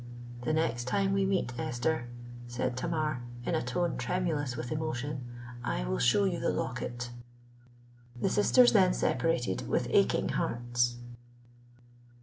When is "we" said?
1.13-1.27